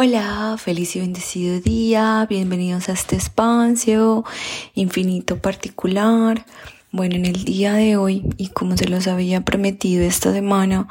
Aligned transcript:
Hola, 0.00 0.54
feliz 0.58 0.94
y 0.94 1.00
bendecido 1.00 1.58
día, 1.58 2.24
bienvenidos 2.30 2.88
a 2.88 2.92
este 2.92 3.16
espacio 3.16 4.24
infinito 4.74 5.42
particular. 5.42 6.46
Bueno, 6.92 7.16
en 7.16 7.26
el 7.26 7.42
día 7.42 7.72
de 7.72 7.96
hoy, 7.96 8.22
y 8.36 8.50
como 8.50 8.76
se 8.76 8.86
los 8.86 9.08
había 9.08 9.40
prometido 9.40 10.04
esta 10.04 10.32
semana, 10.32 10.86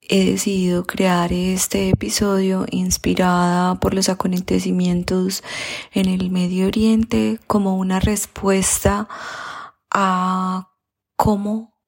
he 0.00 0.28
decidido 0.28 0.88
crear 0.88 1.32
este 1.32 1.90
episodio 1.90 2.66
inspirada 2.68 3.76
por 3.76 3.94
los 3.94 4.08
acontecimientos 4.08 5.44
en 5.92 6.08
el 6.08 6.28
Medio 6.32 6.66
Oriente 6.66 7.38
como 7.46 7.76
una 7.76 8.00
respuesta 8.00 9.06
a 9.92 10.72
cómo 11.14 11.78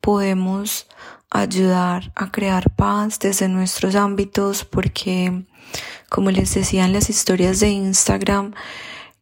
podemos 0.00 0.86
ayudar 1.28 2.12
a 2.16 2.32
crear 2.32 2.74
paz 2.76 3.18
desde 3.18 3.46
nuestros 3.48 3.94
ámbitos 3.94 4.64
porque 4.64 5.44
como 6.08 6.30
les 6.30 6.54
decía 6.54 6.84
en 6.84 6.92
las 6.92 7.10
historias 7.10 7.60
de 7.60 7.70
Instagram, 7.70 8.54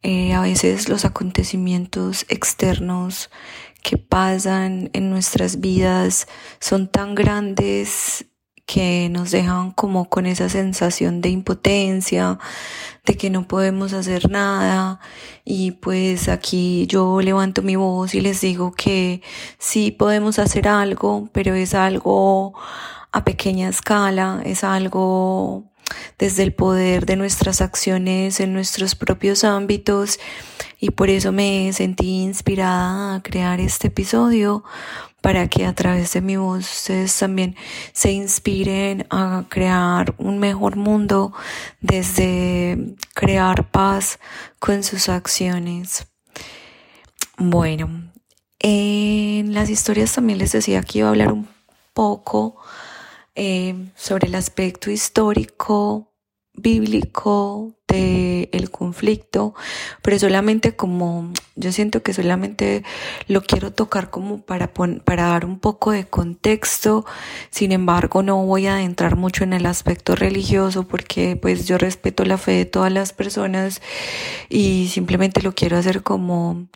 eh, 0.03 0.33
a 0.33 0.41
veces 0.41 0.89
los 0.89 1.05
acontecimientos 1.05 2.25
externos 2.27 3.29
que 3.83 3.97
pasan 3.97 4.89
en 4.93 5.09
nuestras 5.09 5.59
vidas 5.59 6.27
son 6.59 6.87
tan 6.87 7.15
grandes 7.15 8.25
que 8.65 9.09
nos 9.09 9.31
dejan 9.31 9.71
como 9.71 10.09
con 10.09 10.25
esa 10.25 10.47
sensación 10.47 11.19
de 11.19 11.29
impotencia, 11.29 12.39
de 13.05 13.17
que 13.17 13.29
no 13.29 13.47
podemos 13.47 13.91
hacer 13.93 14.29
nada. 14.29 14.99
Y 15.43 15.71
pues 15.71 16.29
aquí 16.29 16.87
yo 16.87 17.21
levanto 17.21 17.63
mi 17.63 17.75
voz 17.75 18.15
y 18.15 18.21
les 18.21 18.39
digo 18.41 18.71
que 18.71 19.21
sí 19.57 19.91
podemos 19.91 20.39
hacer 20.39 20.67
algo, 20.67 21.27
pero 21.33 21.53
es 21.53 21.73
algo 21.73 22.53
a 23.11 23.25
pequeña 23.25 23.67
escala, 23.67 24.41
es 24.45 24.63
algo 24.63 25.70
desde 26.17 26.43
el 26.43 26.53
poder 26.53 27.05
de 27.05 27.15
nuestras 27.15 27.61
acciones 27.61 28.39
en 28.39 28.53
nuestros 28.53 28.95
propios 28.95 29.43
ámbitos 29.43 30.19
y 30.79 30.91
por 30.91 31.09
eso 31.09 31.31
me 31.31 31.71
sentí 31.73 32.21
inspirada 32.21 33.15
a 33.15 33.21
crear 33.21 33.59
este 33.59 33.87
episodio 33.87 34.63
para 35.21 35.47
que 35.47 35.65
a 35.65 35.73
través 35.73 36.13
de 36.13 36.21
mi 36.21 36.35
voz 36.35 36.61
ustedes 36.61 37.17
también 37.17 37.55
se 37.93 38.11
inspiren 38.11 39.05
a 39.11 39.45
crear 39.49 40.15
un 40.17 40.39
mejor 40.39 40.75
mundo 40.75 41.31
desde 41.79 42.95
crear 43.13 43.69
paz 43.69 44.19
con 44.59 44.83
sus 44.83 45.09
acciones. 45.09 46.07
Bueno, 47.37 48.11
en 48.59 49.53
las 49.53 49.69
historias 49.69 50.13
también 50.13 50.39
les 50.39 50.51
decía 50.51 50.81
que 50.81 50.99
iba 50.99 51.07
a 51.07 51.11
hablar 51.11 51.31
un 51.31 51.47
poco 51.93 52.57
eh, 53.43 53.73
sobre 53.95 54.27
el 54.27 54.35
aspecto 54.35 54.91
histórico, 54.91 56.13
bíblico 56.53 57.73
del 57.87 58.49
el 58.51 58.69
conflicto, 58.69 59.55
pero 60.03 60.19
solamente 60.19 60.75
como, 60.75 61.33
yo 61.55 61.71
siento 61.71 62.03
que 62.03 62.13
solamente 62.13 62.83
lo 63.25 63.41
quiero 63.41 63.73
tocar 63.73 64.11
como 64.11 64.43
para, 64.43 64.71
para 64.71 65.23
dar 65.23 65.45
un 65.45 65.57
poco 65.57 65.89
de 65.89 66.05
contexto, 66.05 67.03
sin 67.49 67.71
embargo 67.71 68.21
no 68.21 68.45
voy 68.45 68.67
a 68.67 68.75
adentrar 68.75 69.15
mucho 69.15 69.43
en 69.43 69.53
el 69.53 69.65
aspecto 69.65 70.15
religioso 70.15 70.87
porque 70.87 71.35
pues 71.35 71.65
yo 71.65 71.79
respeto 71.79 72.23
la 72.25 72.37
fe 72.37 72.51
de 72.51 72.65
todas 72.65 72.91
las 72.91 73.11
personas 73.11 73.81
y 74.49 74.89
simplemente 74.93 75.41
lo 75.41 75.55
quiero 75.55 75.79
hacer 75.79 76.03
como 76.03 76.67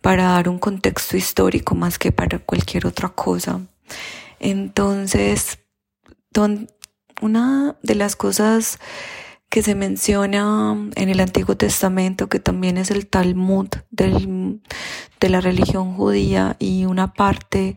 para 0.00 0.24
dar 0.24 0.48
un 0.48 0.58
contexto 0.58 1.16
histórico 1.16 1.76
más 1.76 1.96
que 1.96 2.10
para 2.10 2.40
cualquier 2.40 2.88
otra 2.88 3.10
cosa. 3.10 3.60
Entonces, 4.40 5.61
una 7.20 7.76
de 7.82 7.94
las 7.94 8.16
cosas 8.16 8.78
que 9.52 9.62
se 9.62 9.74
menciona 9.74 10.74
en 10.94 11.08
el 11.10 11.20
Antiguo 11.20 11.58
Testamento, 11.58 12.28
que 12.30 12.40
también 12.40 12.78
es 12.78 12.90
el 12.90 13.06
Talmud 13.06 13.68
de 13.90 15.28
la 15.28 15.40
religión 15.42 15.94
judía 15.94 16.56
y 16.58 16.86
una 16.86 17.12
parte 17.12 17.76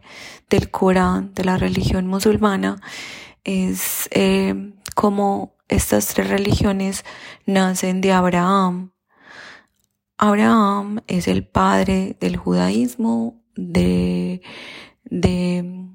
del 0.49 0.71
Corán 0.71 1.33
de 1.33 1.43
la 1.43 1.57
religión 1.57 2.07
musulmana, 2.07 2.81
es 3.43 4.07
eh, 4.11 4.71
como 4.95 5.57
estas 5.67 6.07
tres 6.07 6.29
religiones 6.29 7.03
nacen 7.45 7.99
de 7.99 8.13
Abraham. 8.13 8.93
Abraham 10.17 11.01
es 11.07 11.27
el 11.27 11.45
padre 11.45 12.15
del 12.21 12.37
judaísmo, 12.37 13.43
de, 13.55 14.41
de 15.03 15.85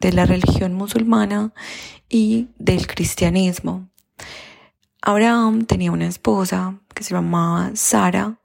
de 0.00 0.12
la 0.12 0.26
religión 0.26 0.74
musulmana 0.74 1.52
y 2.08 2.48
del 2.58 2.86
cristianismo. 2.86 3.88
Abraham 5.02 5.66
tenía 5.66 5.92
una 5.92 6.06
esposa 6.06 6.80
que 6.94 7.04
se 7.04 7.14
llamaba 7.14 7.70
Sara 7.74 8.40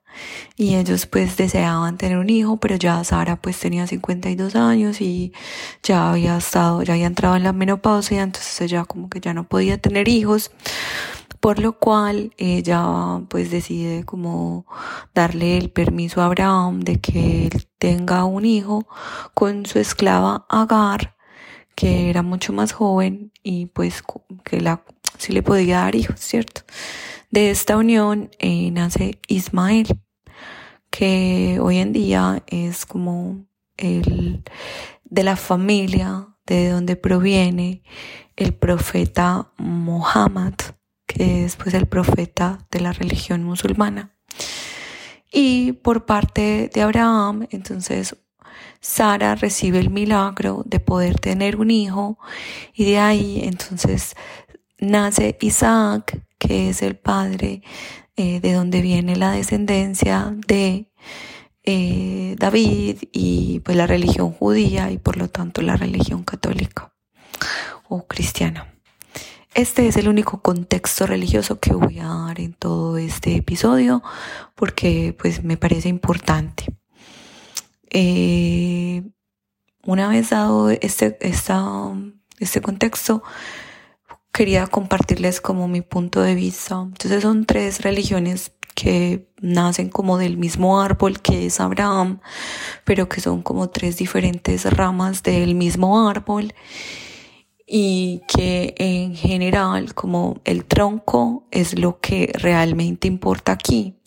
y 0.56 0.75
ellos 0.75 1.06
pues 1.06 1.38
deseaban 1.38 1.97
tener 1.97 2.17
un 2.17 2.29
hijo, 2.29 2.57
pero 2.57 2.75
ya 2.75 3.03
Sara 3.03 3.41
pues 3.41 3.59
tenía 3.59 3.88
52 3.88 4.56
años 4.56 5.01
y 5.01 5.34
ya 5.84 6.12
había 6.12 6.38
estado, 6.38 6.84
ya 6.84 6.94
había 6.94 7.07
entrado 7.07 7.35
en 7.35 7.44
la 7.44 7.53
menopausia, 7.53 8.22
entonces 8.22 8.62
ella 8.62 8.85
como 8.85 9.09
que 9.09 9.19
ya 9.19 9.33
no 9.33 9.47
podía 9.47 9.79
tener 9.79 10.07
hijos, 10.07 10.51
por 11.39 11.59
lo 11.59 11.79
cual 11.79 12.33
ella 12.38 13.22
pues 13.29 13.50
decide 13.50 14.06
como 14.06 14.66
darle 15.16 15.57
el 15.57 15.72
permiso 15.72 16.22
a 16.22 16.25
Abraham 16.25 16.81
de 16.81 17.00
que 17.00 17.47
él 17.47 17.68
tenga 17.79 18.25
un 18.25 18.45
hijo 18.45 18.88
con 19.33 19.66
su 19.66 19.79
esclava 19.79 20.45
Agar, 20.50 21.16
que 21.76 22.09
era 22.09 22.22
mucho 22.22 22.54
más 22.54 22.72
joven 22.72 23.32
y 23.44 23.68
pues 23.68 24.04
que 24.44 24.62
la, 24.62 24.84
sí 25.18 25.32
le 25.32 25.44
podía 25.44 25.80
dar 25.80 25.96
hijos, 25.96 26.20
¿cierto? 26.20 26.62
De 27.30 27.50
esta 27.50 27.78
unión 27.78 28.30
eh, 28.40 28.72
nace 28.72 29.20
Ismael, 29.28 29.88
que 30.90 31.60
hoy 31.62 31.78
en 31.78 31.94
día 31.94 32.44
es 32.48 32.86
como 32.86 33.46
el 33.78 34.44
de 35.06 35.24
la 35.24 35.36
familia 35.36 36.28
de 36.46 36.70
donde 36.70 36.96
proviene 36.96 37.84
el 38.36 38.54
profeta 38.54 39.52
Muhammad, 39.58 40.54
que 41.08 41.46
es 41.46 41.56
pues 41.56 41.74
el 41.74 41.88
profeta 41.88 42.68
de 42.72 42.80
la 42.81 42.92
religión 42.92 43.44
musulmana. 43.44 44.16
Y 45.31 45.74
por 45.74 46.06
parte 46.06 46.70
de 46.74 46.81
Abraham, 46.81 47.48
entonces 47.52 48.18
Sara 48.81 49.36
recibe 49.36 49.80
el 49.80 49.92
milagro 49.92 50.64
de 50.66 50.80
poder 50.80 51.19
tener 51.19 51.58
un 51.58 51.69
hijo 51.69 52.18
y 52.74 52.86
de 52.86 53.00
ahí 53.00 53.42
entonces 53.44 54.16
nace 54.80 55.38
Isaac, 55.40 56.19
que 56.40 56.69
es 56.69 56.81
el 56.81 56.97
padre 56.97 57.62
eh, 58.18 58.40
de 58.40 58.53
donde 58.53 58.81
viene 58.81 59.16
la 59.16 59.31
descendencia 59.31 60.36
de 60.47 60.92
eh, 61.64 62.36
David 62.40 62.97
y 63.12 63.59
pues 63.59 63.78
la 63.78 63.86
religión 63.86 64.31
judía 64.31 64.92
y 64.92 64.98
por 64.98 65.18
lo 65.18 65.30
tanto 65.30 65.62
la 65.62 65.78
religión 65.78 66.24
católica 66.24 66.92
o 67.88 68.08
cristiana. 68.08 68.68
Este 69.53 69.88
es 69.88 69.98
el 69.98 70.08
único 70.08 70.42
contexto 70.42 71.06
religioso 71.06 71.59
que 71.59 71.74
voy 71.74 72.00
a 72.00 72.08
dar 72.08 72.40
en 72.40 72.53
todo 72.53 72.98
este 72.98 73.36
episodio 73.36 74.02
porque 74.56 75.16
pues 75.19 75.44
me 75.44 75.58
parece 75.58 75.90
importante. 75.90 76.66
Eh, 77.91 79.03
una 79.85 80.07
vez 80.07 80.29
dado 80.29 80.69
este, 80.69 81.18
este 81.22 82.62
contexto, 82.62 83.24
quería 84.31 84.68
compartirles 84.68 85.41
como 85.41 85.68
mi 85.68 85.81
punto 85.81 86.22
de 86.22 86.35
vista. 86.35 86.81
Entonces 86.81 87.22
son 87.22 87.46
tres 87.46 87.81
religiones 87.81 88.53
que 88.75 89.28
nacen 89.41 89.90
como 89.90 90.18
del 90.18 90.38
mismo 90.38 90.81
árbol 90.81 91.22
que 91.22 91.46
es 91.47 91.59
Abraham, 91.59 92.19
pero 92.85 93.09
que 93.09 93.22
son 93.22 93.41
como 93.41 93.69
tres 93.69 93.97
diferentes 93.97 94.66
ramas 94.72 95.24
del 95.24 95.56
mismo 95.56 96.07
árbol 96.07 96.53
y 97.68 98.22
que 98.28 98.74
en 98.78 99.16
general 99.16 99.94
como 99.94 100.41
el 100.46 100.66
tronco 100.66 101.48
es 101.51 101.77
lo 101.77 102.00
que 102.00 102.31
realmente 102.33 103.07
importa 103.07 103.51
aquí 103.54 104.00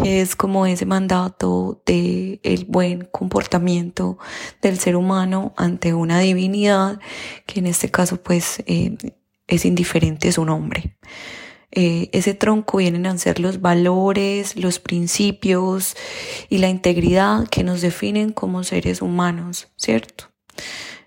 que 0.00 0.20
es 0.20 0.36
como 0.36 0.66
ese 0.66 0.86
mandato 0.86 1.82
de 1.84 2.40
el 2.42 2.64
buen 2.66 3.04
comportamiento 3.06 4.18
del 4.62 4.78
ser 4.78 4.96
humano 4.96 5.52
ante 5.56 5.94
una 5.94 6.20
divinidad, 6.20 7.00
que 7.46 7.60
en 7.60 7.66
este 7.66 7.90
caso 7.90 8.22
pues 8.22 8.62
eh, 8.66 8.96
es 9.46 9.64
indiferente 9.64 10.30
su 10.32 10.44
nombre. 10.44 10.96
Eh, 11.70 12.08
ese 12.12 12.32
tronco 12.34 12.78
vienen 12.78 13.06
a 13.06 13.18
ser 13.18 13.40
los 13.40 13.60
valores, 13.60 14.56
los 14.56 14.78
principios 14.78 15.96
y 16.48 16.58
la 16.58 16.68
integridad 16.68 17.46
que 17.48 17.62
nos 17.62 17.82
definen 17.82 18.32
como 18.32 18.64
seres 18.64 19.02
humanos, 19.02 19.68
¿cierto? 19.76 20.30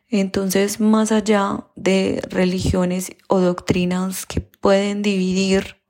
Entonces, 0.08 0.80
más 0.80 1.12
allá 1.12 1.68
de 1.76 2.22
religiones 2.30 3.14
o 3.28 3.40
doctrinas 3.40 4.26
que 4.26 4.42
pueden 4.42 5.02
dividir 5.02 5.81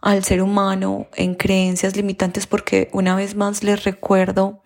al 0.00 0.24
ser 0.24 0.42
humano 0.42 1.08
en 1.14 1.34
creencias 1.34 1.96
limitantes 1.96 2.46
porque 2.46 2.88
una 2.92 3.14
vez 3.14 3.34
más 3.34 3.62
les 3.62 3.84
recuerdo 3.84 4.62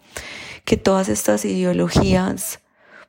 que 0.65 0.77
todas 0.77 1.09
estas 1.09 1.45
ideologías 1.45 2.61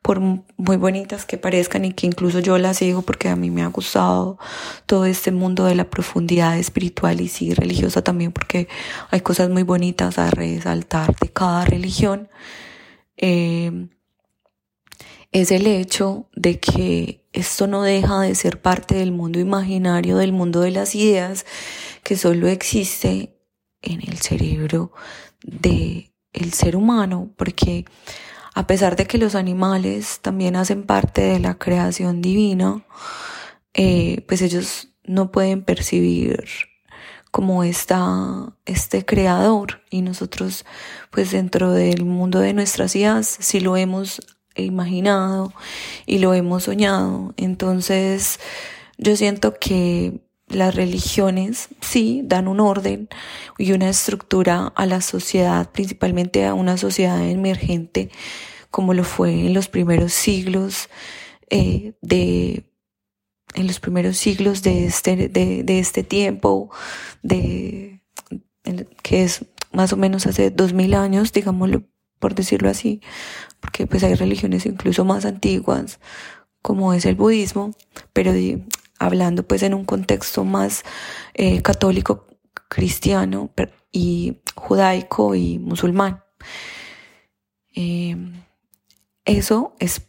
por 0.06 0.20
muy 0.20 0.78
bonitas 0.78 1.26
que 1.26 1.40
parezcan 1.40 1.84
y 1.84 1.94
que 1.94 2.06
incluso 2.06 2.40
yo 2.40 2.60
las 2.60 2.78
sigo 2.78 3.02
porque 3.02 3.28
a 3.28 3.36
mí 3.36 3.50
me 3.50 3.64
ha 3.64 3.68
gustado 3.68 4.38
todo 4.86 5.06
este 5.06 5.32
mundo 5.32 5.66
de 5.66 5.74
la 5.74 5.90
profundidad 5.90 6.60
espiritual 6.60 7.22
y 7.22 7.28
sí 7.28 7.56
religiosa 7.56 8.04
también 8.04 8.32
porque 8.32 8.68
hay 9.10 9.22
cosas 9.22 9.50
muy 9.50 9.64
bonitas 9.64 10.20
a 10.20 10.30
resaltar 10.30 11.16
de 11.16 11.30
cada 11.30 11.66
religión, 11.66 12.30
eh, 13.18 13.88
es 15.32 15.52
el 15.52 15.66
hecho 15.66 16.30
de 16.36 16.60
que 16.60 17.25
esto 17.36 17.68
no 17.68 17.84
deja 17.84 18.22
de 18.22 18.34
ser 18.34 18.62
parte 18.62 18.96
del 18.96 19.12
mundo 19.12 19.40
imaginario, 19.40 20.18
del 20.18 20.32
mundo 20.32 20.62
de 20.62 20.72
las 20.72 20.96
ideas, 20.96 21.46
que 22.04 22.16
solo 22.16 22.48
existe 22.48 23.38
en 23.82 24.02
el 24.02 24.18
cerebro 24.20 24.92
de 25.44 26.14
el 26.32 26.54
ser 26.54 26.76
humano, 26.76 27.32
porque 27.38 27.86
a 28.54 28.68
pesar 28.68 28.96
de 28.96 29.06
que 29.06 29.18
los 29.18 29.36
animales 29.36 30.20
también 30.22 30.56
hacen 30.56 30.84
parte 30.84 31.22
de 31.22 31.40
la 31.40 31.56
creación 31.56 32.22
divina, 32.22 32.86
eh, 33.74 34.24
pues 34.28 34.42
ellos 34.42 34.90
no 35.04 35.32
pueden 35.32 35.64
percibir 35.64 36.46
como 37.32 37.66
está 37.66 38.56
este 38.66 39.04
creador. 39.04 39.82
Y 39.90 40.02
nosotros 40.02 40.66
pues 41.12 41.32
dentro 41.32 41.72
del 41.72 42.06
mundo 42.06 42.40
de 42.40 42.54
nuestras 42.54 42.96
ideas 42.96 43.28
sí 43.40 43.60
lo 43.60 43.76
hemos 43.76 44.22
imaginado 44.64 45.54
y 46.06 46.20
lo 46.20 46.34
hemos 46.34 46.64
soñado. 46.64 47.34
Entonces 47.38 48.40
yo 48.98 49.16
siento 49.16 49.54
que 49.60 50.22
las 50.48 50.76
religiones 50.76 51.70
sí 51.82 52.22
dan 52.24 52.48
un 52.48 52.60
orden 52.60 53.10
y 53.58 53.72
una 53.72 53.90
estructura 53.90 54.72
a 54.76 54.86
la 54.86 55.02
sociedad, 55.02 55.72
principalmente 55.72 56.46
a 56.46 56.54
una 56.54 56.78
sociedad 56.78 57.28
emergente, 57.28 58.10
como 58.70 58.94
lo 58.94 59.04
fue 59.04 59.32
en 59.32 59.54
los 59.54 59.68
primeros 59.68 60.14
siglos 60.14 60.90
eh, 61.50 61.94
de 62.02 62.66
en 63.54 63.68
los 63.68 63.80
primeros 63.80 64.18
siglos 64.18 64.64
de 64.64 64.86
este, 64.86 65.30
de, 65.30 65.64
de 65.64 65.80
este 65.80 66.04
tiempo, 66.04 66.70
de, 67.24 68.02
que 69.02 69.24
es 69.24 69.46
más 69.72 69.94
o 69.94 69.98
menos 69.98 70.26
hace 70.28 70.52
dos 70.52 70.74
mil 70.74 70.94
años, 70.94 71.32
digámoslo 71.32 71.84
por 72.26 72.34
decirlo 72.34 72.72
así, 72.72 73.02
porque 73.60 73.86
pues 73.86 74.04
hay 74.04 74.16
religiones 74.16 74.66
incluso 74.66 75.06
más 75.06 75.26
antiguas, 75.26 76.00
como 76.64 76.92
es 76.92 77.06
el 77.06 77.14
budismo, 77.14 77.70
pero 78.14 78.34
hablando 78.98 79.48
pues 79.48 79.62
en 79.62 79.76
un 79.76 79.86
contexto 79.86 80.44
más 80.44 80.84
eh, 81.36 81.62
católico, 81.62 82.26
cristiano 82.68 83.52
y 83.92 84.42
judaico 84.56 85.36
y 85.36 85.60
musulmán. 85.60 86.24
Em, 87.76 88.42
eso 89.24 89.76
es 89.78 90.02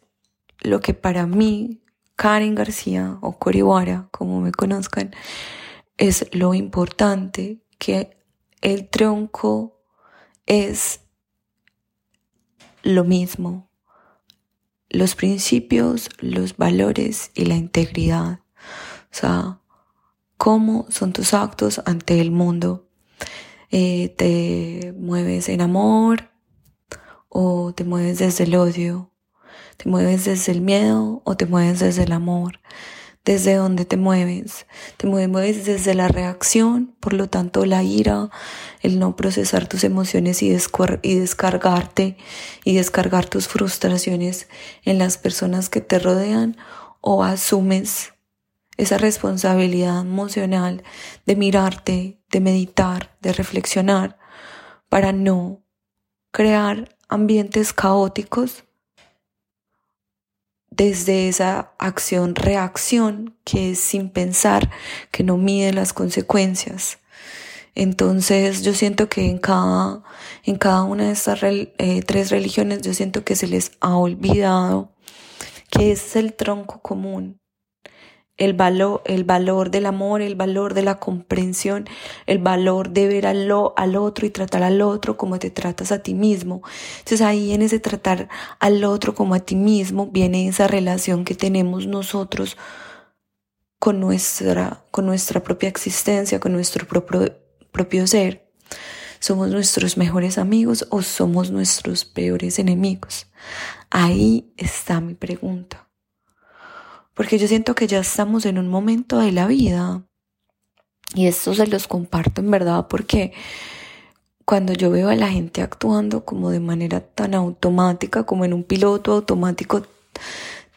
lo 0.60 0.80
que 0.80 0.94
para 0.94 1.26
mí, 1.26 1.82
Karen 2.14 2.54
García 2.54 3.18
o 3.20 3.38
Coriwara, 3.38 4.08
como 4.10 4.40
me 4.40 4.52
conozcan, 4.52 5.14
es 5.98 6.26
lo 6.32 6.54
importante 6.54 7.58
que 7.78 8.16
el 8.62 8.88
tronco 8.88 9.82
es 10.46 11.00
lo 12.94 13.04
mismo. 13.04 13.70
Los 14.88 15.14
principios, 15.14 16.08
los 16.20 16.56
valores 16.56 17.30
y 17.34 17.44
la 17.44 17.56
integridad 17.56 18.40
o 19.16 19.18
sea, 19.18 19.60
cómo 20.36 20.86
son 20.90 21.14
tus 21.14 21.32
actos 21.32 21.80
ante 21.86 22.20
el 22.20 22.30
mundo. 22.30 22.90
Eh, 23.70 24.14
¿Te 24.16 24.94
mueves 24.94 25.48
en 25.48 25.62
amor 25.62 26.30
o 27.28 27.72
te 27.74 27.84
mueves 27.84 28.18
desde 28.18 28.44
el 28.44 28.54
odio? 28.56 29.10
¿Te 29.78 29.88
mueves 29.88 30.26
desde 30.26 30.52
el 30.52 30.60
miedo 30.60 31.22
o 31.24 31.36
te 31.36 31.46
mueves 31.46 31.80
desde 31.80 32.04
el 32.04 32.12
amor? 32.12 32.60
¿Desde 33.26 33.56
dónde 33.56 33.84
te 33.84 33.96
mueves? 33.96 34.66
Te 34.98 35.08
mueves 35.08 35.66
desde 35.66 35.94
la 35.94 36.06
reacción, 36.06 36.94
por 37.00 37.12
lo 37.12 37.28
tanto 37.28 37.66
la 37.66 37.82
ira, 37.82 38.30
el 38.82 39.00
no 39.00 39.16
procesar 39.16 39.68
tus 39.68 39.82
emociones 39.82 40.44
y, 40.44 40.56
y 41.02 41.14
descargarte 41.16 42.16
y 42.62 42.76
descargar 42.76 43.26
tus 43.26 43.48
frustraciones 43.48 44.46
en 44.84 44.98
las 44.98 45.18
personas 45.18 45.68
que 45.68 45.80
te 45.80 45.98
rodean 45.98 46.56
o 47.00 47.24
asumes 47.24 48.12
esa 48.76 48.96
responsabilidad 48.96 50.02
emocional 50.02 50.84
de 51.26 51.34
mirarte, 51.34 52.20
de 52.30 52.40
meditar, 52.40 53.16
de 53.22 53.32
reflexionar, 53.32 54.18
para 54.88 55.10
no 55.10 55.64
crear 56.30 56.96
ambientes 57.08 57.72
caóticos 57.72 58.65
desde 60.76 61.28
esa 61.28 61.72
acción-reacción 61.78 63.34
que 63.44 63.70
es 63.72 63.80
sin 63.80 64.10
pensar, 64.10 64.70
que 65.10 65.24
no 65.24 65.36
mide 65.36 65.72
las 65.72 65.92
consecuencias. 65.92 66.98
Entonces 67.74 68.62
yo 68.62 68.72
siento 68.72 69.08
que 69.08 69.28
en 69.28 69.38
cada, 69.38 70.02
en 70.44 70.56
cada 70.56 70.82
una 70.82 71.04
de 71.04 71.12
estas 71.12 71.40
eh, 71.42 72.02
tres 72.06 72.30
religiones 72.30 72.82
yo 72.82 72.94
siento 72.94 73.24
que 73.24 73.36
se 73.36 73.46
les 73.46 73.72
ha 73.80 73.96
olvidado 73.96 74.92
que 75.70 75.92
es 75.92 76.16
el 76.16 76.32
tronco 76.32 76.80
común 76.80 77.38
el 78.36 78.52
valor, 78.52 79.02
el 79.06 79.24
valor 79.24 79.70
del 79.70 79.86
amor, 79.86 80.20
el 80.20 80.34
valor 80.34 80.74
de 80.74 80.82
la 80.82 80.98
comprensión, 80.98 81.88
el 82.26 82.38
valor 82.38 82.90
de 82.90 83.08
ver 83.08 83.26
al, 83.26 83.50
al 83.76 83.96
otro 83.96 84.26
y 84.26 84.30
tratar 84.30 84.62
al 84.62 84.82
otro 84.82 85.16
como 85.16 85.38
te 85.38 85.50
tratas 85.50 85.92
a 85.92 86.02
ti 86.02 86.14
mismo. 86.14 86.62
Entonces 86.98 87.22
ahí 87.22 87.52
en 87.52 87.62
ese 87.62 87.80
tratar 87.80 88.28
al 88.58 88.84
otro 88.84 89.14
como 89.14 89.34
a 89.34 89.40
ti 89.40 89.56
mismo 89.56 90.08
viene 90.08 90.48
esa 90.48 90.66
relación 90.66 91.24
que 91.24 91.34
tenemos 91.34 91.86
nosotros 91.86 92.56
con 93.78 94.00
nuestra, 94.00 94.82
con 94.90 95.06
nuestra 95.06 95.42
propia 95.42 95.68
existencia, 95.68 96.40
con 96.40 96.52
nuestro 96.52 96.86
propio, 96.86 97.36
propio 97.72 98.06
ser. 98.06 98.50
¿Somos 99.18 99.48
nuestros 99.48 99.96
mejores 99.96 100.36
amigos 100.36 100.86
o 100.90 101.00
somos 101.00 101.50
nuestros 101.50 102.04
peores 102.04 102.58
enemigos? 102.58 103.26
Ahí 103.90 104.52
está 104.58 105.00
mi 105.00 105.14
pregunta 105.14 105.85
porque 107.16 107.38
yo 107.38 107.48
siento 107.48 107.74
que 107.74 107.86
ya 107.86 107.98
estamos 107.98 108.44
en 108.44 108.58
un 108.58 108.68
momento 108.68 109.18
de 109.18 109.32
la 109.32 109.46
vida 109.46 110.04
y 111.14 111.26
esto 111.26 111.54
se 111.54 111.66
los 111.66 111.88
comparto 111.88 112.42
en 112.42 112.50
verdad 112.50 112.88
porque 112.88 113.32
cuando 114.44 114.74
yo 114.74 114.90
veo 114.90 115.08
a 115.08 115.16
la 115.16 115.28
gente 115.28 115.62
actuando 115.62 116.26
como 116.26 116.50
de 116.50 116.60
manera 116.60 117.00
tan 117.00 117.34
automática, 117.34 118.24
como 118.24 118.44
en 118.44 118.52
un 118.52 118.64
piloto 118.64 119.12
automático 119.12 119.82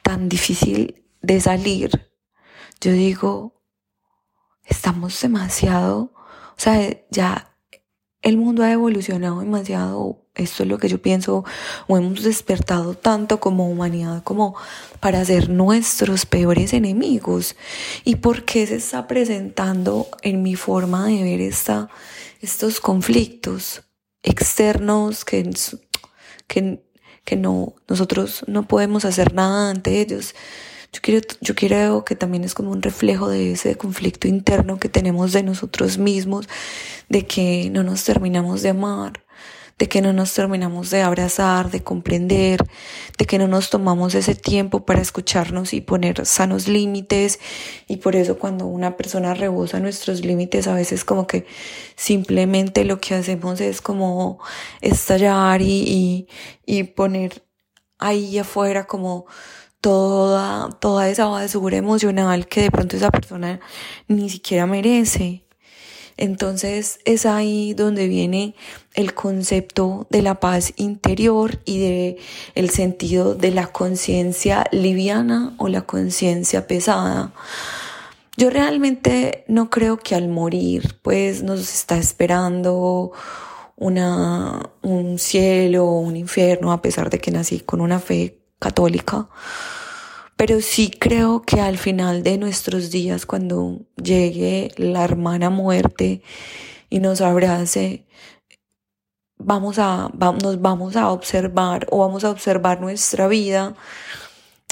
tan 0.02 0.30
difícil 0.30 1.04
de 1.22 1.42
salir, 1.42 2.10
yo 2.80 2.94
digo, 2.94 3.62
estamos 4.64 5.22
demasiado, 5.22 6.14
o 6.14 6.56
sea, 6.56 6.98
ya 7.12 7.54
el 8.22 8.38
mundo 8.38 8.64
ha 8.64 8.72
evolucionado 8.72 9.42
demasiado 9.42 10.26
esto 10.40 10.64
es 10.64 10.70
lo 10.70 10.78
que 10.78 10.90
yo 10.90 11.02
pienso, 11.02 11.44
o 11.88 11.98
hemos 11.98 12.24
despertado 12.24 12.96
tanto 12.96 13.40
como 13.40 13.70
humanidad 13.70 14.24
como 14.24 14.56
para 15.00 15.24
ser 15.26 15.50
nuestros 15.50 16.26
peores 16.26 16.74
enemigos. 16.74 17.56
¿Y 18.04 18.16
por 18.18 18.46
qué 18.46 18.66
se 18.68 18.76
está 18.76 19.08
presentando 19.08 20.08
en 20.22 20.42
mi 20.42 20.56
forma 20.56 21.08
de 21.08 21.24
ver 21.24 21.42
esta, 21.42 21.90
estos 22.42 22.80
conflictos 22.80 23.84
externos 24.24 25.26
que, 25.26 25.50
que, 26.48 26.84
que 27.24 27.36
no, 27.36 27.76
nosotros 27.88 28.44
no 28.48 28.68
podemos 28.68 29.06
hacer 29.06 29.34
nada 29.34 29.70
ante 29.70 30.02
ellos? 30.02 30.36
Yo 30.92 31.02
quiero, 31.04 31.28
yo 31.42 31.54
quiero 31.54 32.04
que 32.04 32.16
también 32.16 32.44
es 32.44 32.56
como 32.56 32.72
un 32.72 32.82
reflejo 32.82 33.30
de 33.30 33.52
ese 33.52 33.76
conflicto 33.76 34.28
interno 34.28 34.80
que 34.80 34.90
tenemos 34.90 35.34
de 35.34 35.44
nosotros 35.44 36.00
mismos, 36.00 36.50
de 37.10 37.28
que 37.28 37.70
no 37.72 37.84
nos 37.84 38.04
terminamos 38.04 38.64
de 38.64 38.70
amar, 38.70 39.24
de 39.80 39.88
que 39.88 40.02
no 40.02 40.12
nos 40.12 40.34
terminamos 40.34 40.90
de 40.90 41.02
abrazar, 41.02 41.72
de 41.72 41.82
comprender, 41.82 42.68
de 43.18 43.26
que 43.26 43.38
no 43.40 43.48
nos 43.48 43.70
tomamos 43.70 44.14
ese 44.14 44.36
tiempo 44.36 44.86
para 44.86 45.02
escucharnos 45.02 45.74
y 45.74 45.80
poner 45.80 46.26
sanos 46.26 46.68
límites. 46.68 47.40
Y 47.88 47.98
por 47.98 48.18
eso 48.18 48.38
cuando 48.38 48.66
una 48.66 48.98
persona 48.98 49.34
rebosa 49.34 49.80
nuestros 49.80 50.26
límites, 50.26 50.68
a 50.68 50.76
veces 50.76 51.06
como 51.06 51.28
que 51.28 51.48
simplemente 51.96 52.84
lo 52.84 53.00
que 53.00 53.16
hacemos 53.16 53.62
es 53.62 53.82
como 53.82 54.40
estallar 54.82 55.62
y, 55.62 56.28
y, 56.66 56.84
poner 56.84 57.44
ahí 58.00 58.38
afuera 58.38 58.86
como 58.86 59.28
toda, 59.80 60.70
toda 60.82 61.10
esa 61.10 61.26
basura 61.28 61.78
emocional 61.78 62.48
que 62.48 62.64
de 62.64 62.72
pronto 62.72 62.98
esa 62.98 63.12
persona 63.12 63.62
ni 64.10 64.30
siquiera 64.30 64.66
merece. 64.66 65.46
Entonces 66.22 67.00
es 67.06 67.26
ahí 67.26 67.74
donde 67.74 68.10
viene 68.10 68.54
el 68.94 69.14
concepto 69.14 70.06
de 70.10 70.22
la 70.22 70.42
paz 70.42 70.74
interior 70.76 71.60
y 71.64 71.80
de 71.80 72.18
el 72.56 72.70
sentido 72.72 73.36
de 73.36 73.52
la 73.52 73.68
conciencia 73.68 74.66
liviana 74.74 75.56
o 75.58 75.70
la 75.70 75.84
conciencia 75.84 76.68
pesada. 76.68 77.32
Yo 78.36 78.50
realmente 78.50 79.46
no 79.48 79.70
creo 79.70 79.96
que 79.96 80.14
al 80.14 80.28
morir 80.28 81.00
pues 81.02 81.42
nos 81.42 81.74
está 81.74 81.98
esperando 81.98 83.14
una, 83.78 84.60
un 84.82 85.20
cielo 85.20 85.86
o 85.86 86.00
un 86.02 86.18
infierno, 86.18 86.74
a 86.74 86.82
pesar 86.82 87.10
de 87.10 87.20
que 87.20 87.32
nací 87.32 87.62
con 87.62 87.80
una 87.80 88.00
fe 88.00 88.42
católica, 88.60 89.30
pero 90.40 90.62
sí 90.62 90.90
creo 90.90 91.42
que 91.42 91.60
al 91.60 91.78
final 91.78 92.24
de 92.24 92.38
nuestros 92.38 92.92
días, 92.92 93.26
cuando 93.26 93.82
llegue 94.02 94.72
la 94.78 95.04
hermana 95.04 95.50
muerte 95.50 96.22
y 96.90 97.02
nos 97.02 97.20
abrace, 97.20 98.06
vamos 99.38 99.80
a, 99.80 100.10
nos 100.42 100.62
vamos 100.62 100.96
a 100.96 101.12
observar 101.12 101.88
o 101.92 102.00
vamos 102.00 102.24
a 102.24 102.30
observar 102.30 102.80
nuestra 102.80 103.28
vida 103.28 103.76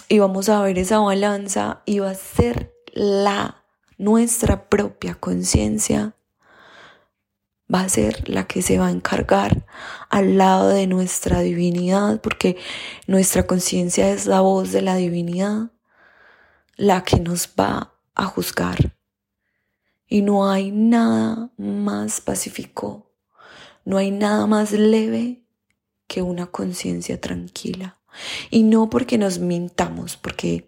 y 0.07 0.19
vamos 0.19 0.47
a 0.47 0.61
ver 0.61 0.77
esa 0.77 0.99
balanza 0.99 1.81
y 1.85 1.99
va 1.99 2.11
a 2.11 2.15
ser 2.15 2.73
la 2.93 3.61
nuestra 3.97 4.69
propia 4.69 5.15
conciencia 5.15 6.15
va 7.73 7.81
a 7.81 7.89
ser 7.89 8.29
la 8.29 8.47
que 8.47 8.61
se 8.61 8.77
va 8.77 8.87
a 8.87 8.91
encargar 8.91 9.65
al 10.09 10.37
lado 10.37 10.69
de 10.69 10.87
nuestra 10.87 11.41
divinidad, 11.41 12.21
porque 12.21 12.57
nuestra 13.07 13.45
conciencia 13.45 14.09
es 14.11 14.25
la 14.25 14.41
voz 14.41 14.71
de 14.71 14.81
la 14.81 14.95
divinidad, 14.95 15.71
la 16.75 17.03
que 17.03 17.19
nos 17.19 17.49
va 17.59 17.93
a 18.15 18.25
juzgar. 18.25 18.95
Y 20.07 20.21
no 20.21 20.49
hay 20.49 20.71
nada 20.71 21.51
más 21.57 22.21
pacífico, 22.21 23.11
no 23.83 23.97
hay 23.97 24.11
nada 24.11 24.47
más 24.47 24.71
leve 24.71 25.43
que 26.07 26.21
una 26.21 26.47
conciencia 26.47 27.19
tranquila. 27.19 27.99
Y 28.49 28.63
no 28.63 28.89
porque 28.89 29.17
nos 29.17 29.39
mintamos, 29.39 30.15
porque 30.15 30.67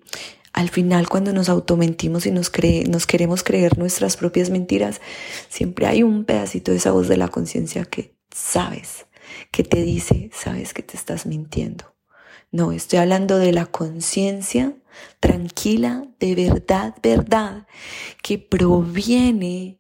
al 0.54 0.70
final 0.70 1.08
cuando 1.10 1.34
nos 1.34 1.50
automentimos 1.50 2.26
y 2.26 2.32
nos, 2.32 2.52
nos 2.88 3.08
queremos 3.08 3.44
creer 3.44 3.78
nuestras 3.78 4.18
propias 4.18 4.50
mentiras, 4.50 5.02
siempre 5.50 5.88
hay 5.88 6.04
un 6.04 6.26
pedacito 6.26 6.72
de 6.72 6.78
esa 6.78 6.92
voz 6.92 7.08
de 7.08 7.18
la 7.18 7.28
conciencia 7.28 7.86
que 7.86 8.16
sabes, 8.32 9.06
que 9.52 9.64
te 9.64 9.82
dice, 9.82 10.30
sabes 10.34 10.74
que 10.74 10.84
te 10.84 10.98
estás 10.98 11.26
mintiendo. 11.26 11.96
No, 12.52 12.72
estoy 12.72 13.00
hablando 13.00 13.38
de 13.38 13.54
la 13.54 13.68
conciencia 13.68 14.76
tranquila, 15.20 16.08
de 16.20 16.34
verdad, 16.34 16.96
verdad, 17.02 17.68
que 18.24 18.40
proviene 18.40 19.80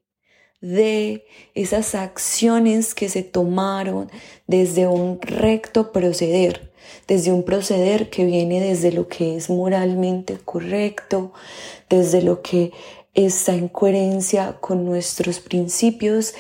de 0.62 1.26
esas 1.56 1.96
acciones 1.96 2.94
que 2.94 3.10
se 3.10 3.24
tomaron 3.24 4.12
desde 4.46 4.88
un 4.88 5.20
recto 5.22 5.92
proceder 5.92 6.69
desde 7.08 7.32
un 7.32 7.44
proceder 7.44 8.10
que 8.10 8.26
viene 8.26 8.62
desde 8.62 8.92
lo 8.92 9.08
que 9.08 9.36
es 9.36 9.50
moralmente 9.50 10.38
correcto, 10.38 11.34
desde 11.90 12.22
lo 12.22 12.42
que 12.42 12.72
está 13.14 13.54
en 13.54 13.68
coherencia 13.68 14.58
con 14.60 14.86
nuestros 14.86 15.40
principios 15.40 16.34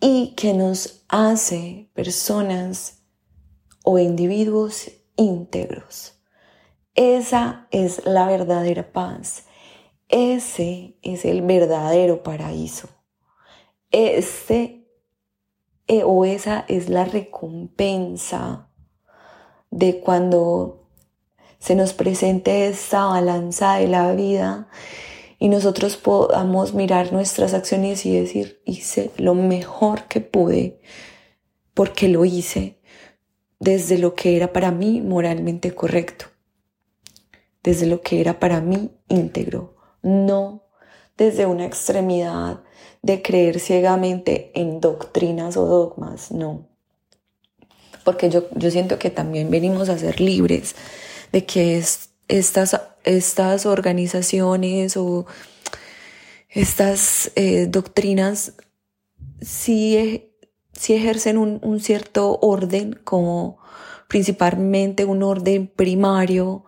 y 0.00 0.34
que 0.36 0.54
nos 0.54 1.04
hace 1.08 1.88
personas 1.94 3.02
o 3.84 3.98
individuos 3.98 4.90
íntegros. 5.16 6.14
Esa 6.94 7.68
es 7.70 8.04
la 8.04 8.26
verdadera 8.26 8.92
paz. 8.92 9.44
Ese 10.08 10.96
es 11.02 11.24
el 11.24 11.42
verdadero 11.42 12.22
paraíso. 12.22 12.88
Este 13.90 14.78
eh, 15.90 16.02
o 16.04 16.26
esa 16.26 16.66
es 16.68 16.90
la 16.90 17.06
recompensa 17.06 18.67
de 19.70 20.00
cuando 20.00 20.88
se 21.58 21.74
nos 21.74 21.92
presente 21.92 22.68
esta 22.68 23.06
balanza 23.06 23.76
de 23.76 23.88
la 23.88 24.12
vida 24.12 24.68
y 25.38 25.48
nosotros 25.48 25.96
podamos 25.96 26.74
mirar 26.74 27.12
nuestras 27.12 27.54
acciones 27.54 28.06
y 28.06 28.12
decir, 28.12 28.60
hice 28.64 29.10
lo 29.16 29.34
mejor 29.34 30.04
que 30.04 30.20
pude 30.20 30.80
porque 31.74 32.08
lo 32.08 32.24
hice 32.24 32.80
desde 33.60 33.98
lo 33.98 34.14
que 34.14 34.36
era 34.36 34.52
para 34.52 34.70
mí 34.70 35.00
moralmente 35.00 35.74
correcto, 35.74 36.26
desde 37.62 37.86
lo 37.86 38.00
que 38.00 38.20
era 38.20 38.38
para 38.40 38.60
mí 38.60 38.90
íntegro, 39.08 39.76
no 40.02 40.64
desde 41.16 41.46
una 41.46 41.66
extremidad 41.66 42.62
de 43.02 43.22
creer 43.22 43.58
ciegamente 43.58 44.52
en 44.54 44.80
doctrinas 44.80 45.56
o 45.56 45.66
dogmas, 45.66 46.30
no 46.30 46.68
porque 48.08 48.30
yo, 48.30 48.48
yo 48.54 48.70
siento 48.70 48.98
que 48.98 49.10
también 49.10 49.50
venimos 49.50 49.90
a 49.90 49.98
ser 49.98 50.18
libres 50.18 50.74
de 51.30 51.44
que 51.44 51.76
es, 51.76 52.08
estas, 52.26 52.80
estas 53.04 53.66
organizaciones 53.66 54.96
o 54.96 55.26
estas 56.48 57.30
eh, 57.36 57.66
doctrinas 57.66 58.54
sí, 59.42 60.32
sí 60.72 60.94
ejercen 60.94 61.36
un, 61.36 61.60
un, 61.62 61.80
cierto 61.80 62.38
orden, 62.40 62.98
como 63.04 63.58
principalmente 64.08 65.04
un 65.04 65.22
orden 65.22 65.66
primario, 65.66 66.64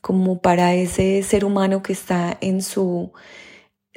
como 0.00 0.40
para 0.40 0.74
ese 0.74 1.22
ser 1.22 1.44
humano 1.44 1.84
que 1.84 1.92
está 1.92 2.36
en 2.40 2.60
su 2.60 3.12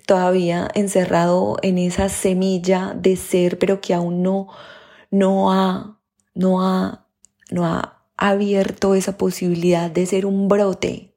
todavía 0.05 0.67
encerrado 0.75 1.57
en 1.63 1.79
esa 1.79 2.09
semilla 2.09 2.93
de 2.95 3.15
ser, 3.15 3.57
pero 3.57 3.81
que 3.81 3.95
aún 3.95 4.21
no, 4.21 4.49
no 5.09 5.51
ha 5.51 5.95
no 6.35 6.61
ha, 6.61 7.07
no 7.49 7.65
ha 7.65 8.03
abierto 8.17 8.95
esa 8.95 9.17
posibilidad 9.17 9.89
de 9.89 10.05
ser 10.05 10.25
un 10.25 10.47
brote, 10.47 11.15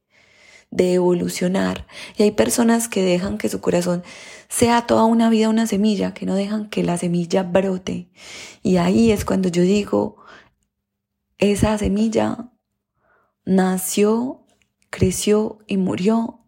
de 0.70 0.94
evolucionar. 0.94 1.87
Y 2.16 2.22
hay 2.22 2.30
personas 2.30 2.88
que 2.88 3.02
dejan 3.02 3.38
que 3.38 3.48
su 3.48 3.60
corazón 3.60 4.02
sea 4.48 4.87
toda 4.87 5.04
una 5.04 5.28
vida 5.28 5.48
una 5.48 5.66
semilla, 5.66 6.14
que 6.14 6.26
no 6.26 6.34
dejan 6.34 6.70
que 6.70 6.82
la 6.82 6.96
semilla 6.96 7.42
brote. 7.42 8.08
Y 8.62 8.78
ahí 8.78 9.10
es 9.10 9.25
cuando 9.25 9.48
yo 9.48 9.62
digo, 9.62 10.16
esa 11.38 11.76
semilla 11.78 12.50
nació, 13.44 14.44
creció 14.90 15.58
y 15.66 15.76
murió 15.76 16.40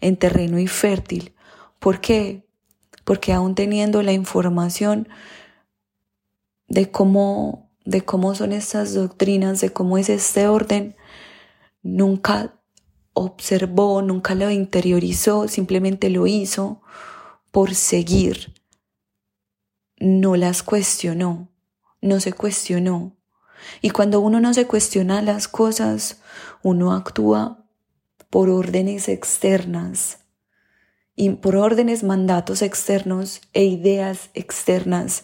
en 0.00 0.16
terreno 0.16 0.58
infértil. 0.58 1.34
¿Por 1.78 2.00
qué? 2.00 2.46
Porque 3.04 3.32
aún 3.32 3.54
teniendo 3.54 4.02
la 4.02 4.12
información 4.12 5.08
de 6.68 6.90
cómo 6.90 7.69
de 7.84 8.02
cómo 8.02 8.34
son 8.34 8.52
estas 8.52 8.94
doctrinas, 8.94 9.60
de 9.60 9.72
cómo 9.72 9.98
es 9.98 10.08
este 10.08 10.46
orden, 10.48 10.96
nunca 11.82 12.54
observó, 13.12 14.02
nunca 14.02 14.34
lo 14.34 14.50
interiorizó, 14.50 15.48
simplemente 15.48 16.10
lo 16.10 16.26
hizo 16.26 16.82
por 17.50 17.74
seguir. 17.74 18.54
No 19.98 20.36
las 20.36 20.62
cuestionó, 20.62 21.48
no 22.00 22.20
se 22.20 22.32
cuestionó. 22.32 23.16
Y 23.82 23.90
cuando 23.90 24.20
uno 24.20 24.40
no 24.40 24.54
se 24.54 24.66
cuestiona 24.66 25.20
las 25.20 25.48
cosas, 25.48 26.22
uno 26.62 26.92
actúa 26.92 27.66
por 28.30 28.48
órdenes 28.48 29.08
externas 29.08 30.19
y 31.20 31.28
por 31.28 31.54
órdenes, 31.54 32.02
mandatos 32.02 32.62
externos 32.62 33.42
e 33.52 33.64
ideas 33.64 34.30
externas. 34.32 35.22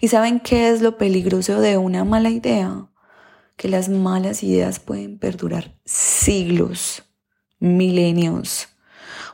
¿Y 0.00 0.06
saben 0.06 0.38
qué 0.38 0.68
es 0.68 0.82
lo 0.82 0.96
peligroso 0.98 1.60
de 1.60 1.78
una 1.78 2.04
mala 2.04 2.30
idea? 2.30 2.86
Que 3.56 3.66
las 3.66 3.88
malas 3.88 4.44
ideas 4.44 4.78
pueden 4.78 5.18
perdurar 5.18 5.74
siglos, 5.84 7.02
milenios, 7.58 8.68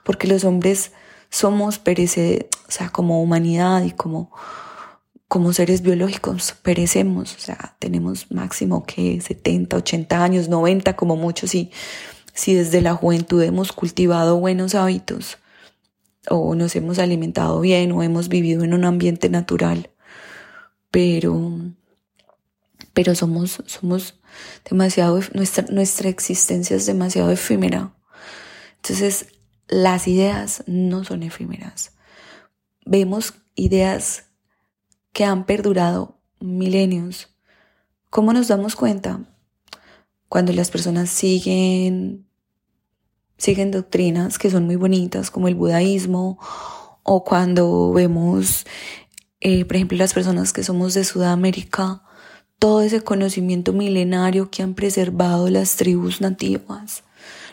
porque 0.03 0.27
los 0.29 0.45
hombres 0.45 0.93
somos 1.29 1.79
perecedores, 1.79 2.47
o 2.67 2.71
sea, 2.71 2.89
como 2.89 3.23
humanidad 3.23 3.83
y 3.85 3.91
como, 3.91 4.33
como 5.29 5.53
seres 5.53 5.83
biológicos, 5.83 6.55
perecemos, 6.63 7.37
o 7.37 7.39
sea, 7.39 7.77
tenemos 7.81 8.31
máximo 8.31 8.87
que 8.87 9.21
70, 9.21 9.77
80 9.77 10.25
años, 10.25 10.49
90 10.49 10.97
como 10.97 11.17
mucho, 11.17 11.47
si, 11.47 11.71
si 12.33 12.55
desde 12.55 12.81
la 12.81 12.95
juventud 12.95 13.43
hemos 13.43 13.73
cultivado 13.73 14.39
buenos 14.41 14.75
hábitos 14.75 15.37
o 16.29 16.55
nos 16.55 16.75
hemos 16.77 16.99
alimentado 16.99 17.61
bien 17.61 17.93
o 17.93 18.03
hemos 18.03 18.29
vivido 18.29 18.65
en 18.65 18.75
un 18.75 18.85
ambiente 18.85 19.29
natural, 19.29 19.91
pero, 20.91 21.61
pero 22.93 23.15
somos, 23.15 23.63
somos 23.67 24.21
demasiado, 24.69 25.21
nuestra, 25.35 25.65
nuestra 25.71 26.09
existencia 26.09 26.77
es 26.77 26.87
demasiado 26.87 27.31
efímera. 27.31 27.95
Entonces, 28.77 29.27
las 29.69 30.09
ideas 30.09 30.65
no 30.67 31.05
son 31.05 31.23
efímeras. 31.23 31.93
Vemos 32.85 33.35
ideas 33.55 34.25
que 35.13 35.25
han 35.25 35.47
perdurado 35.47 36.21
milenios. 36.41 37.35
¿Cómo 38.11 38.33
nos 38.33 38.49
damos 38.49 38.77
cuenta? 38.77 39.21
Cuando 40.29 40.53
las 40.53 40.71
personas 40.71 41.11
siguen 41.11 42.28
siguen 43.39 43.71
doctrinas 43.71 44.39
que 44.39 44.51
son 44.51 44.67
muy 44.67 44.77
bonitas, 44.77 45.31
como 45.31 45.49
el 45.49 45.55
budaísmo, 45.55 46.39
o 47.03 47.25
cuando 47.25 47.93
vemos, 47.93 48.67
eh, 49.41 49.65
por 49.65 49.77
ejemplo, 49.77 49.97
las 49.97 50.13
personas 50.13 50.53
que 50.53 50.63
somos 50.63 50.93
de 50.95 51.05
Sudamérica, 51.05 52.03
todo 52.59 52.83
ese 52.83 53.01
conocimiento 53.01 53.73
milenario 53.73 54.51
que 54.51 54.63
han 54.63 54.75
preservado 54.75 55.49
las 55.49 55.77
tribus 55.77 56.21
nativas, 56.21 57.05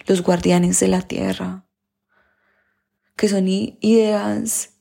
los 0.07 0.21
guardianes 0.23 0.79
de 0.79 0.87
la 0.87 1.01
tierra, 1.03 1.65
que 3.15 3.29
son 3.29 3.47
ideas 3.47 4.71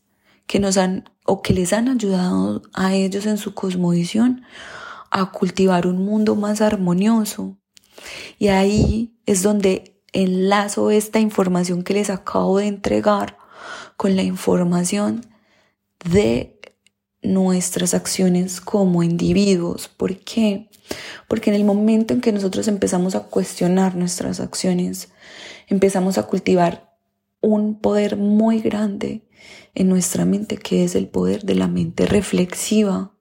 que 0.47 0.59
nos 0.59 0.77
han 0.77 1.05
o 1.27 1.41
que 1.41 1.55
les 1.55 1.73
han 1.73 1.89
ayudado 1.89 2.63
a 2.75 2.95
ellos 2.95 3.27
en 3.27 3.39
su 3.39 3.55
cosmovisión 3.55 4.45
a 5.11 5.31
cultivar 5.31 5.87
un 5.87 6.05
mundo 6.05 6.35
más 6.35 6.61
armonioso, 6.61 7.57
Y 8.39 8.49
ahí 8.49 9.17
es 9.25 9.43
donde 9.43 9.94
enlazo 10.15 10.91
esta 10.91 11.21
información 11.21 11.83
que 11.83 11.93
les 11.95 12.09
acabo 12.09 12.59
de 12.59 12.67
entregar 12.69 13.37
con 13.97 14.17
la 14.17 14.23
información 14.23 15.27
de 16.09 16.59
nuestras 17.23 17.95
acciones 17.95 18.61
como 18.61 19.03
individuos. 19.03 19.89
¿Por 19.89 20.19
qué? 20.19 20.71
Porque 21.29 21.51
en 21.51 21.57
el 21.57 21.65
momento 21.65 22.15
en 22.15 22.21
que 22.21 22.33
nosotros 22.33 22.69
empezamos 22.69 23.15
a 23.15 23.25
cuestionar 23.25 23.97
nuestras 23.97 24.41
acciones, 24.41 25.11
empezamos 25.69 26.19
a 26.19 26.25
cultivar 26.25 26.95
un 27.41 27.81
poder 27.81 28.17
muy 28.17 28.61
grande 28.61 29.23
en 29.75 29.89
nuestra 29.89 30.25
mente, 30.25 30.57
que 30.57 30.85
es 30.85 30.95
el 30.95 31.09
poder 31.09 31.43
de 31.43 31.55
la 31.55 31.69
mente 31.69 32.07
reflexiva, 32.07 33.13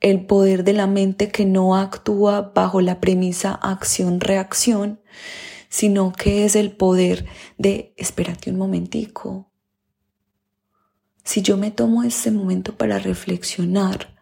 el 0.00 0.26
poder 0.26 0.64
de 0.64 0.74
la 0.74 0.86
mente 0.86 1.30
que 1.30 1.44
no 1.44 1.76
actúa 1.76 2.52
bajo 2.54 2.80
la 2.80 3.00
premisa 3.00 3.54
acción-reacción, 3.54 5.00
sino 5.74 6.12
que 6.12 6.44
es 6.44 6.54
el 6.54 6.70
poder 6.70 7.26
de 7.58 7.94
espérate 7.96 8.48
un 8.48 8.56
momentico. 8.56 9.50
Si 11.24 11.42
yo 11.42 11.56
me 11.56 11.72
tomo 11.72 12.04
este 12.04 12.30
momento 12.30 12.76
para 12.76 13.00
reflexionar 13.00 14.16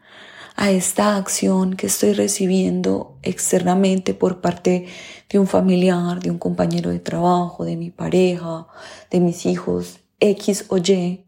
a 0.57 0.71
esta 0.71 1.19
acción 1.19 1.75
que 1.77 1.89
estoy 1.89 2.15
recibiendo 2.15 3.19
externamente 3.21 4.15
por 4.15 4.41
parte 4.41 4.87
de 5.29 5.39
un 5.39 5.47
familiar, 5.47 6.21
de 6.21 6.31
un 6.31 6.39
compañero 6.39 6.89
de 6.89 7.01
trabajo, 7.01 7.67
de 7.67 7.77
mi 7.77 7.91
pareja, 7.91 8.67
de 9.11 9.21
mis 9.21 9.45
hijos, 9.45 10.01
X 10.21 10.65
o 10.71 10.79
Y, 10.79 11.27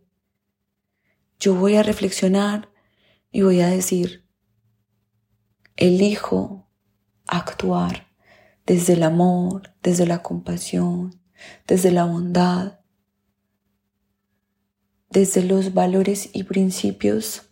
yo 1.39 1.55
voy 1.55 1.77
a 1.77 1.83
reflexionar 1.83 2.71
y 3.31 3.43
voy 3.43 3.61
a 3.61 3.67
decir, 3.67 4.25
elijo 5.77 6.67
actuar 7.27 8.14
desde 8.67 8.95
el 8.95 9.03
amor, 9.03 9.75
desde 9.83 10.07
la 10.07 10.23
compasión, 10.23 11.21
desde 11.67 11.91
la 11.91 12.05
bondad, 12.05 12.81
desde 15.11 15.43
los 15.43 15.75
valores 15.75 16.31
y 16.33 16.45
principios 16.45 17.43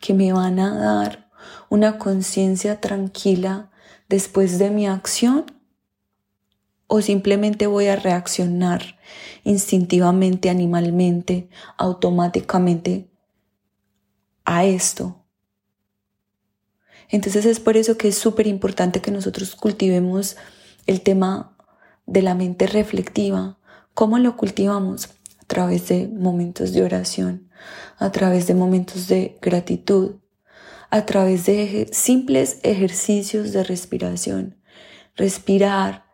que 0.00 0.14
me 0.14 0.32
van 0.32 0.58
a 0.58 0.76
dar 0.76 1.30
una 1.68 1.98
conciencia 1.98 2.80
tranquila 2.80 3.70
después 4.08 4.58
de 4.58 4.70
mi 4.70 4.86
acción 4.86 5.46
o 6.88 7.00
simplemente 7.00 7.68
voy 7.68 7.86
a 7.86 7.94
reaccionar 7.94 8.98
instintivamente, 9.44 10.50
animalmente, 10.50 11.48
automáticamente 11.78 13.08
a 14.44 14.64
esto. 14.64 15.19
Entonces 17.10 17.44
es 17.44 17.60
por 17.60 17.76
eso 17.76 17.96
que 17.96 18.08
es 18.08 18.18
súper 18.18 18.46
importante 18.46 19.00
que 19.00 19.10
nosotros 19.10 19.56
cultivemos 19.56 20.36
el 20.86 21.00
tema 21.00 21.56
de 22.06 22.22
la 22.22 22.34
mente 22.34 22.66
reflectiva. 22.66 23.58
¿Cómo 23.94 24.18
lo 24.18 24.36
cultivamos? 24.36 25.08
A 25.40 25.44
través 25.46 25.88
de 25.88 26.06
momentos 26.06 26.72
de 26.72 26.82
oración, 26.84 27.50
a 27.98 28.12
través 28.12 28.46
de 28.46 28.54
momentos 28.54 29.08
de 29.08 29.38
gratitud, 29.42 30.16
a 30.90 31.06
través 31.06 31.46
de 31.46 31.88
simples 31.92 32.58
ejercicios 32.62 33.52
de 33.52 33.64
respiración. 33.64 34.56
Respirar, 35.16 36.04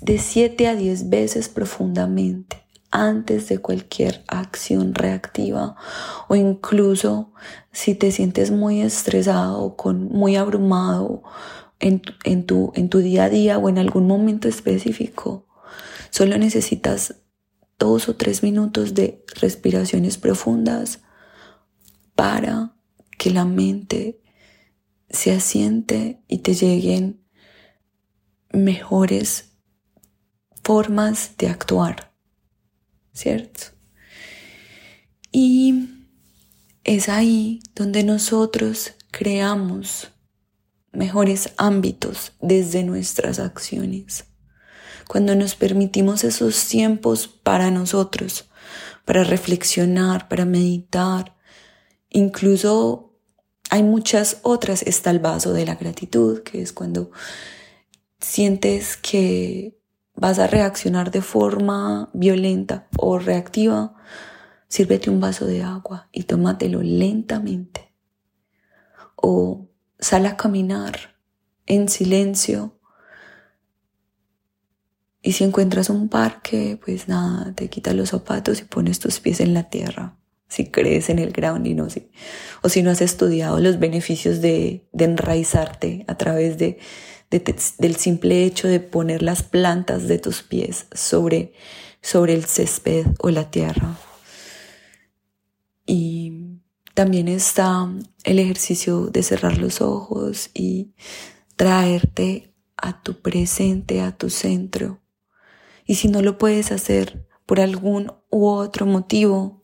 de 0.00 0.18
7 0.18 0.68
a 0.68 0.76
10 0.76 1.10
veces 1.10 1.48
profundamente 1.48 2.69
antes 2.90 3.48
de 3.48 3.58
cualquier 3.58 4.24
acción 4.26 4.94
reactiva 4.94 5.76
o 6.28 6.34
incluso 6.34 7.32
si 7.72 7.94
te 7.94 8.10
sientes 8.10 8.50
muy 8.50 8.80
estresado 8.80 9.62
o 9.62 9.92
muy 9.92 10.36
abrumado 10.36 11.22
en, 11.78 12.02
en, 12.24 12.44
tu, 12.46 12.72
en 12.74 12.88
tu 12.88 12.98
día 12.98 13.24
a 13.24 13.28
día 13.28 13.58
o 13.58 13.68
en 13.68 13.78
algún 13.78 14.06
momento 14.06 14.48
específico, 14.48 15.46
solo 16.10 16.36
necesitas 16.36 17.16
dos 17.78 18.08
o 18.08 18.16
tres 18.16 18.42
minutos 18.42 18.94
de 18.94 19.24
respiraciones 19.40 20.18
profundas 20.18 21.00
para 22.14 22.74
que 23.16 23.30
la 23.30 23.44
mente 23.44 24.20
se 25.08 25.32
asiente 25.32 26.22
y 26.28 26.38
te 26.38 26.54
lleguen 26.54 27.24
mejores 28.52 29.52
formas 30.62 31.36
de 31.38 31.48
actuar, 31.48 32.09
¿cierto? 33.12 33.66
Y 35.32 35.88
es 36.84 37.08
ahí 37.08 37.60
donde 37.74 38.04
nosotros 38.04 38.92
creamos 39.10 40.08
mejores 40.92 41.50
ámbitos 41.56 42.32
desde 42.40 42.82
nuestras 42.82 43.38
acciones. 43.38 44.24
Cuando 45.06 45.34
nos 45.34 45.54
permitimos 45.54 46.24
esos 46.24 46.66
tiempos 46.66 47.28
para 47.28 47.70
nosotros, 47.70 48.48
para 49.04 49.24
reflexionar, 49.24 50.28
para 50.28 50.44
meditar, 50.44 51.36
incluso 52.10 53.18
hay 53.70 53.82
muchas 53.82 54.38
otras, 54.42 54.82
está 54.82 55.10
el 55.10 55.20
vaso 55.20 55.52
de 55.52 55.66
la 55.66 55.76
gratitud, 55.76 56.42
que 56.42 56.62
es 56.62 56.72
cuando 56.72 57.10
sientes 58.20 58.96
que 58.96 59.79
vas 60.14 60.38
a 60.38 60.46
reaccionar 60.46 61.10
de 61.10 61.22
forma 61.22 62.10
violenta 62.12 62.88
o 62.98 63.18
reactiva, 63.18 63.94
sírvete 64.68 65.10
un 65.10 65.20
vaso 65.20 65.46
de 65.46 65.62
agua 65.62 66.08
y 66.12 66.24
tómatelo 66.24 66.82
lentamente. 66.82 67.94
O 69.16 69.68
sal 69.98 70.26
a 70.26 70.36
caminar 70.36 71.16
en 71.66 71.88
silencio. 71.88 72.78
Y 75.22 75.32
si 75.32 75.44
encuentras 75.44 75.90
un 75.90 76.08
parque, 76.08 76.80
pues 76.82 77.08
nada, 77.08 77.54
te 77.54 77.68
quitas 77.68 77.94
los 77.94 78.10
zapatos 78.10 78.60
y 78.60 78.64
pones 78.64 78.98
tus 78.98 79.20
pies 79.20 79.40
en 79.40 79.54
la 79.54 79.68
tierra. 79.68 80.16
Si 80.48 80.70
crees 80.70 81.10
en 81.10 81.18
el 81.18 81.30
grounding 81.30 81.78
o 81.80 81.90
si, 81.90 82.10
o 82.62 82.68
si 82.68 82.82
no 82.82 82.90
has 82.90 83.02
estudiado 83.02 83.60
los 83.60 83.78
beneficios 83.78 84.40
de, 84.40 84.88
de 84.92 85.04
enraizarte 85.04 86.04
a 86.08 86.16
través 86.16 86.58
de, 86.58 86.78
del 87.30 87.96
simple 87.96 88.44
hecho 88.44 88.66
de 88.66 88.80
poner 88.80 89.22
las 89.22 89.42
plantas 89.42 90.08
de 90.08 90.18
tus 90.18 90.42
pies 90.42 90.86
sobre, 90.92 91.52
sobre 92.02 92.34
el 92.34 92.44
césped 92.44 93.06
o 93.20 93.30
la 93.30 93.50
tierra. 93.50 93.96
Y 95.86 96.60
también 96.94 97.28
está 97.28 97.88
el 98.24 98.38
ejercicio 98.38 99.06
de 99.06 99.22
cerrar 99.22 99.58
los 99.58 99.80
ojos 99.80 100.50
y 100.54 100.92
traerte 101.56 102.52
a 102.76 103.02
tu 103.02 103.20
presente, 103.20 104.00
a 104.00 104.16
tu 104.16 104.28
centro. 104.28 105.00
Y 105.86 105.96
si 105.96 106.08
no 106.08 106.22
lo 106.22 106.36
puedes 106.36 106.72
hacer 106.72 107.26
por 107.46 107.60
algún 107.60 108.12
u 108.30 108.46
otro 108.46 108.86
motivo, 108.86 109.62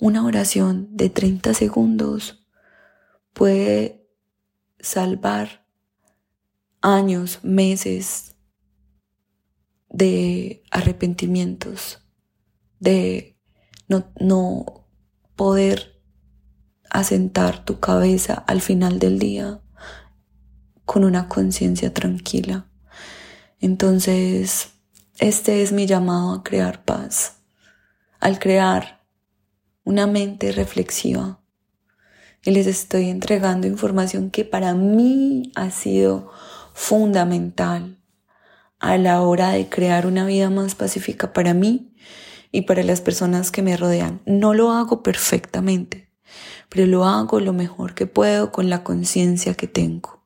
una 0.00 0.24
oración 0.24 0.88
de 0.90 1.10
30 1.10 1.54
segundos 1.54 2.46
puede 3.32 4.08
salvar 4.80 5.61
años, 6.82 7.38
meses 7.42 8.34
de 9.88 10.62
arrepentimientos, 10.70 12.04
de 12.80 13.38
no, 13.88 14.04
no 14.18 14.86
poder 15.36 16.02
asentar 16.90 17.64
tu 17.64 17.80
cabeza 17.80 18.34
al 18.34 18.60
final 18.60 18.98
del 18.98 19.18
día 19.18 19.62
con 20.84 21.04
una 21.04 21.28
conciencia 21.28 21.94
tranquila. 21.94 22.66
Entonces, 23.60 24.70
este 25.18 25.62
es 25.62 25.72
mi 25.72 25.86
llamado 25.86 26.32
a 26.32 26.42
crear 26.42 26.84
paz, 26.84 27.38
al 28.20 28.38
crear 28.38 29.06
una 29.84 30.06
mente 30.06 30.52
reflexiva. 30.52 31.40
Y 32.44 32.50
les 32.50 32.66
estoy 32.66 33.08
entregando 33.08 33.66
información 33.66 34.30
que 34.30 34.44
para 34.44 34.74
mí 34.74 35.52
ha 35.54 35.70
sido 35.70 36.30
fundamental 36.74 37.98
a 38.78 38.98
la 38.98 39.20
hora 39.22 39.50
de 39.50 39.68
crear 39.68 40.06
una 40.06 40.26
vida 40.26 40.50
más 40.50 40.74
pacífica 40.74 41.32
para 41.32 41.54
mí 41.54 41.94
y 42.50 42.62
para 42.62 42.82
las 42.82 43.00
personas 43.00 43.50
que 43.50 43.62
me 43.62 43.76
rodean. 43.76 44.20
No 44.26 44.54
lo 44.54 44.72
hago 44.72 45.02
perfectamente, 45.02 46.08
pero 46.68 46.86
lo 46.86 47.04
hago 47.04 47.40
lo 47.40 47.52
mejor 47.52 47.94
que 47.94 48.06
puedo 48.06 48.52
con 48.52 48.68
la 48.68 48.82
conciencia 48.82 49.54
que 49.54 49.66
tengo. 49.68 50.22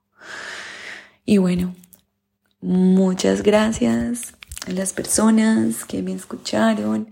Y 1.25 1.39
bueno, 1.39 1.75
muchas 2.61 3.43
gracias 3.43 4.35
a 4.67 4.71
las 4.71 4.93
personas 4.93 5.85
que 5.85 6.03
me 6.03 6.13
escucharon. 6.13 7.11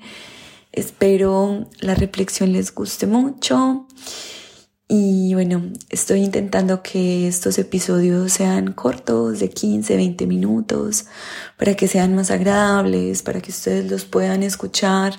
Espero 0.73 1.69
la 1.81 1.95
reflexión 1.95 2.53
les 2.53 2.75
guste 2.75 3.07
mucho. 3.07 3.87
Y 4.97 5.35
bueno, 5.35 5.73
estoy 5.91 6.21
intentando 6.21 6.81
que 6.81 7.27
estos 7.27 7.59
episodios 7.59 8.33
sean 8.33 8.75
cortos, 8.75 9.41
de 9.41 9.51
15, 9.51 9.97
20 9.97 10.25
minutos, 10.29 11.07
para 11.59 11.75
que 11.75 11.89
sean 11.89 12.15
más 12.15 12.31
agradables, 12.31 13.25
para 13.25 13.41
que 13.41 13.51
ustedes 13.51 13.91
los 13.91 14.05
puedan 14.05 14.45
escuchar 14.45 15.15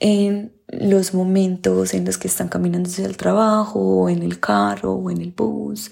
en 0.00 0.52
los 0.68 1.14
momentos 1.14 1.94
en 1.94 2.04
los 2.04 2.18
que 2.18 2.28
están 2.28 2.48
caminando 2.50 2.90
hacia 2.90 3.06
el 3.06 3.16
trabajo, 3.16 3.80
o 3.80 4.10
en 4.10 4.22
el 4.22 4.38
carro, 4.38 4.92
o 4.92 5.10
en 5.10 5.22
el 5.22 5.32
bus, 5.32 5.90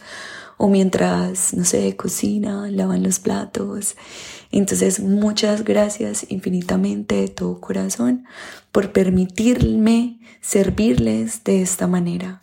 o 0.58 0.68
mientras, 0.68 1.54
no 1.54 1.64
sé, 1.64 1.96
cocina, 1.96 2.70
lavan 2.70 3.02
los 3.02 3.20
platos. 3.20 3.96
Entonces, 4.52 5.00
muchas 5.00 5.64
gracias 5.64 6.26
infinitamente 6.28 7.14
de 7.14 7.28
todo 7.28 7.58
corazón 7.58 8.26
por 8.70 8.92
permitirme 8.92 10.20
servirles 10.42 11.42
de 11.44 11.62
esta 11.62 11.86
manera. 11.86 12.42